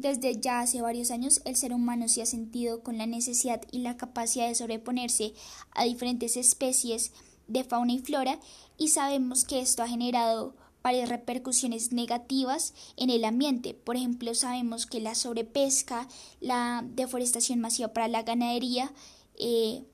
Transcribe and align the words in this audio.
Desde 0.00 0.40
ya 0.40 0.60
hace 0.60 0.80
varios 0.80 1.10
años 1.10 1.42
el 1.44 1.56
ser 1.56 1.74
humano 1.74 2.08
se 2.08 2.22
ha 2.22 2.26
sentido 2.26 2.82
con 2.82 2.96
la 2.96 3.04
necesidad 3.04 3.60
y 3.70 3.80
la 3.80 3.98
capacidad 3.98 4.48
de 4.48 4.54
sobreponerse 4.54 5.34
a 5.72 5.84
diferentes 5.84 6.38
especies 6.38 7.12
de 7.48 7.64
fauna 7.64 7.92
y 7.92 7.98
flora 7.98 8.40
y 8.78 8.88
sabemos 8.88 9.44
que 9.44 9.60
esto 9.60 9.82
ha 9.82 9.88
generado 9.88 10.54
varias 10.82 11.10
repercusiones 11.10 11.92
negativas 11.92 12.72
en 12.96 13.10
el 13.10 13.26
ambiente. 13.26 13.74
Por 13.74 13.96
ejemplo, 13.96 14.34
sabemos 14.34 14.86
que 14.86 15.00
la 15.00 15.14
sobrepesca, 15.14 16.08
la 16.40 16.82
deforestación 16.94 17.60
masiva 17.60 17.88
para 17.88 18.08
la 18.08 18.22
ganadería, 18.22 18.94
eh, 19.38 19.84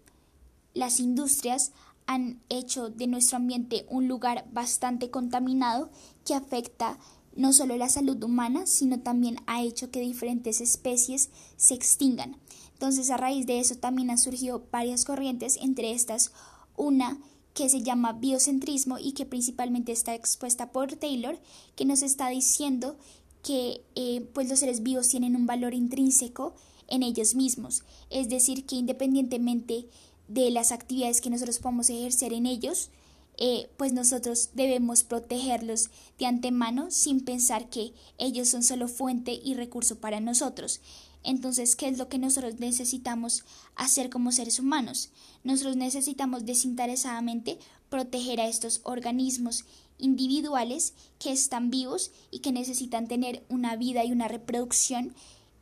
las 0.73 1.00
industrias 1.00 1.73
han 2.07 2.41
hecho 2.48 2.91
de 2.91 3.09
nuestro 3.09 3.38
ambiente 3.38 3.86
un 3.88 4.07
lugar 4.07 4.46
bastante 4.52 5.11
contaminado 5.11 5.91
que 6.25 6.34
afecta 6.34 6.96
no 7.37 7.53
solo 7.53 7.77
la 7.77 7.89
salud 7.89 8.23
humana, 8.23 8.66
sino 8.66 9.00
también 9.00 9.37
ha 9.46 9.62
hecho 9.62 9.91
que 9.91 10.00
diferentes 10.00 10.61
especies 10.61 11.30
se 11.56 11.74
extingan. 11.74 12.37
Entonces, 12.73 13.10
a 13.10 13.16
raíz 13.16 13.47
de 13.47 13.60
eso 13.60 13.77
también 13.77 14.10
han 14.10 14.19
surgido 14.19 14.65
varias 14.70 15.05
corrientes, 15.05 15.59
entre 15.62 15.93
estas 15.93 16.33
una 16.77 17.19
que 17.55 17.69
se 17.70 17.83
llama 17.83 18.12
biocentrismo 18.12 18.98
y 18.98 19.12
que 19.12 19.24
principalmente 19.24 19.93
está 19.93 20.15
expuesta 20.15 20.73
por 20.73 20.95
Taylor, 20.95 21.38
que 21.74 21.87
nos 21.87 22.02
está 22.02 22.29
diciendo 22.29 22.98
que 23.43 23.82
eh, 23.95 24.29
pues 24.34 24.48
los 24.48 24.59
seres 24.59 24.82
vivos 24.82 25.09
tienen 25.09 25.37
un 25.37 25.46
valor 25.46 25.73
intrínseco 25.73 26.55
en 26.88 27.02
ellos 27.02 27.34
mismos, 27.34 27.82
es 28.10 28.29
decir, 28.29 28.66
que 28.66 28.77
independientemente 28.77 29.88
de 30.29 30.51
las 30.51 30.71
actividades 30.71 31.21
que 31.21 31.30
nosotros 31.30 31.59
podamos 31.59 31.88
ejercer 31.88 32.32
en 32.32 32.46
ellos, 32.46 32.91
eh, 33.38 33.68
pues 33.76 33.92
nosotros 33.92 34.50
debemos 34.54 35.04
protegerlos 35.04 35.90
de 36.18 36.26
antemano 36.26 36.90
sin 36.90 37.20
pensar 37.20 37.68
que 37.68 37.92
ellos 38.18 38.48
son 38.48 38.62
solo 38.62 38.88
fuente 38.88 39.38
y 39.42 39.54
recurso 39.54 39.98
para 39.98 40.20
nosotros. 40.20 40.80
Entonces, 41.22 41.74
¿qué 41.76 41.88
es 41.88 41.98
lo 41.98 42.09
que 42.09 42.18
nosotros 42.18 42.60
necesitamos 42.60 43.45
hacer 43.74 44.10
como 44.10 44.32
seres 44.32 44.60
humanos? 44.60 45.10
Nosotros 45.45 45.76
necesitamos 45.76 46.46
desinteresadamente 46.46 47.59
proteger 47.90 48.40
a 48.40 48.46
estos 48.46 48.80
organismos 48.84 49.65
individuales 49.98 50.95
que 51.18 51.32
están 51.32 51.71
vivos 51.71 52.12
y 52.30 52.38
que 52.38 52.52
necesitan 52.52 53.09
tener 53.09 53.45
una 53.48 53.76
vida 53.76 54.04
y 54.04 54.12
una 54.12 54.28
reproducción 54.28 55.15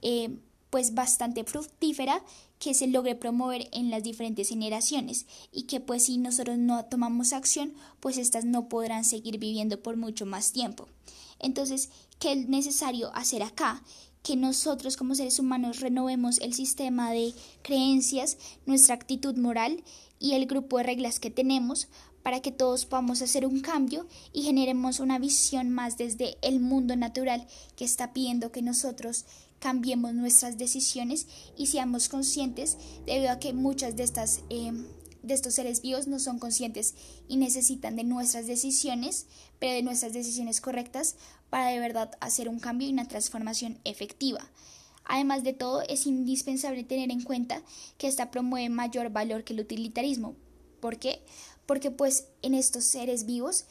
eh, 0.02 0.36
pues 0.74 0.92
bastante 0.92 1.44
fructífera 1.44 2.20
que 2.58 2.74
se 2.74 2.88
logre 2.88 3.14
promover 3.14 3.68
en 3.70 3.90
las 3.90 4.02
diferentes 4.02 4.48
generaciones 4.48 5.24
y 5.52 5.68
que 5.68 5.78
pues 5.78 6.06
si 6.06 6.18
nosotros 6.18 6.58
no 6.58 6.84
tomamos 6.86 7.32
acción 7.32 7.74
pues 8.00 8.18
estas 8.18 8.44
no 8.44 8.68
podrán 8.68 9.04
seguir 9.04 9.38
viviendo 9.38 9.80
por 9.80 9.96
mucho 9.96 10.26
más 10.26 10.50
tiempo. 10.50 10.88
Entonces, 11.38 11.90
¿qué 12.18 12.32
es 12.32 12.48
necesario 12.48 13.14
hacer 13.14 13.44
acá? 13.44 13.84
que 14.24 14.34
nosotros 14.34 14.96
como 14.96 15.14
seres 15.14 15.38
humanos 15.38 15.78
renovemos 15.78 16.40
el 16.40 16.54
sistema 16.54 17.12
de 17.12 17.34
creencias, 17.62 18.36
nuestra 18.66 18.96
actitud 18.96 19.36
moral 19.36 19.84
y 20.18 20.32
el 20.32 20.46
grupo 20.46 20.78
de 20.78 20.84
reglas 20.84 21.20
que 21.20 21.30
tenemos 21.30 21.86
para 22.24 22.40
que 22.40 22.50
todos 22.50 22.86
podamos 22.86 23.20
hacer 23.22 23.46
un 23.46 23.60
cambio 23.60 24.08
y 24.32 24.42
generemos 24.42 24.98
una 24.98 25.18
visión 25.20 25.70
más 25.70 25.98
desde 25.98 26.38
el 26.40 26.58
mundo 26.58 26.96
natural 26.96 27.46
que 27.76 27.84
está 27.84 28.14
pidiendo 28.14 28.50
que 28.50 28.62
nosotros 28.62 29.26
cambiemos 29.64 30.12
nuestras 30.12 30.58
decisiones 30.58 31.26
y 31.56 31.68
seamos 31.68 32.10
conscientes 32.10 32.76
debido 33.06 33.30
a 33.30 33.38
que 33.38 33.54
muchas 33.54 33.96
de 33.96 34.02
estas 34.02 34.42
eh, 34.50 34.72
de 35.22 35.32
estos 35.32 35.54
seres 35.54 35.80
vivos 35.80 36.06
no 36.06 36.18
son 36.18 36.38
conscientes 36.38 36.94
y 37.28 37.38
necesitan 37.38 37.96
de 37.96 38.04
nuestras 38.04 38.46
decisiones, 38.46 39.24
pero 39.58 39.72
de 39.72 39.82
nuestras 39.82 40.12
decisiones 40.12 40.60
correctas 40.60 41.16
para 41.48 41.68
de 41.70 41.78
verdad 41.78 42.10
hacer 42.20 42.50
un 42.50 42.60
cambio 42.60 42.88
y 42.88 42.92
una 42.92 43.08
transformación 43.08 43.78
efectiva. 43.84 44.50
Además 45.06 45.44
de 45.44 45.54
todo, 45.54 45.80
es 45.80 46.04
indispensable 46.04 46.84
tener 46.84 47.10
en 47.10 47.22
cuenta 47.22 47.62
que 47.96 48.06
esta 48.06 48.30
promueve 48.30 48.68
mayor 48.68 49.08
valor 49.12 49.44
que 49.44 49.54
el 49.54 49.60
utilitarismo. 49.60 50.36
¿Por 50.80 50.98
qué? 50.98 51.24
Porque 51.64 51.90
pues 51.90 52.26
en 52.42 52.52
estos 52.52 52.84
seres 52.84 53.24
vivos, 53.24 53.64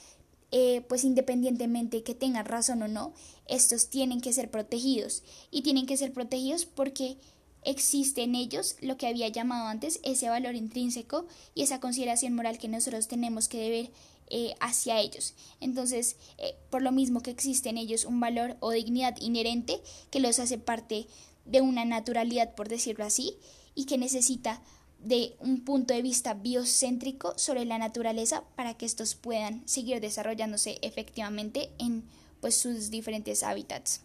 eh, 0.56 0.86
pues 0.88 1.04
independientemente 1.04 2.04
que 2.04 2.14
tengan 2.14 2.46
razón 2.46 2.84
o 2.84 2.88
no, 2.88 3.12
estos 3.48 3.90
tienen 3.90 4.22
que 4.22 4.34
ser 4.34 4.52
protegidos. 4.52 5.24
Y 5.50 5.64
tienen 5.64 5.88
que 5.88 5.98
ser 5.98 6.14
protegidos 6.14 6.68
porque 6.68 7.18
existe 7.64 8.22
en 8.22 8.36
ellos 8.36 8.76
lo 8.80 8.96
que 8.96 9.08
había 9.08 9.28
llamado 9.30 9.68
antes 9.68 10.00
ese 10.04 10.30
valor 10.30 10.54
intrínseco 10.54 11.26
y 11.56 11.64
esa 11.64 11.80
consideración 11.80 12.36
moral 12.36 12.60
que 12.60 12.68
nosotros 12.68 13.08
tenemos 13.08 13.48
que 13.48 13.58
deber 13.58 13.92
eh, 14.30 14.54
hacia 14.60 15.00
ellos. 15.00 15.34
Entonces, 15.60 16.18
eh, 16.38 16.56
por 16.70 16.84
lo 16.84 16.92
mismo 16.92 17.22
que 17.22 17.32
existe 17.32 17.70
en 17.70 17.80
ellos 17.80 18.06
un 18.06 18.20
valor 18.20 18.56
o 18.60 18.70
dignidad 18.70 19.16
inherente 19.20 19.82
que 20.12 20.20
los 20.20 20.38
hace 20.38 20.60
parte 20.60 21.08
de 21.46 21.62
una 21.62 21.84
naturalidad, 21.84 22.54
por 22.54 22.70
decirlo 22.70 23.06
así, 23.06 23.38
y 23.74 23.86
que 23.86 23.98
necesita 23.98 24.62
de 25.04 25.36
un 25.40 25.64
punto 25.66 25.94
de 25.94 26.02
vista 26.02 26.34
biocéntrico 26.34 27.34
sobre 27.38 27.66
la 27.66 27.78
naturaleza 27.78 28.44
para 28.56 28.74
que 28.74 28.86
estos 28.86 29.16
puedan 29.16 29.68
seguir 29.68 30.00
desarrollándose 30.00 30.80
efectivamente 30.82 31.70
en 31.78 32.04
pues 32.42 32.56
sus 32.56 32.90
diferentes 32.90 33.44
hábitats. 33.44 34.02